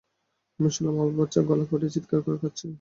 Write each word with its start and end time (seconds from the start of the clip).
আমি 0.59 0.69
শুনলাম, 0.75 0.95
আমার 0.95 1.15
বাচ্চা 1.19 1.39
গলা 1.49 1.65
ফাটিয়ে 1.69 1.93
চিৎকার 1.95 2.19
করে 2.25 2.37
কাঁদছে। 2.41 2.65